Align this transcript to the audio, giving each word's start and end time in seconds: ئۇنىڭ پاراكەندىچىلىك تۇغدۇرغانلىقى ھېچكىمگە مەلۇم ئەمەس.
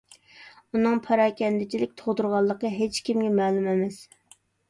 ئۇنىڭ 0.77 0.95
پاراكەندىچىلىك 1.07 1.93
تۇغدۇرغانلىقى 2.01 2.73
ھېچكىمگە 2.79 3.31
مەلۇم 3.41 3.71
ئەمەس. 3.75 4.01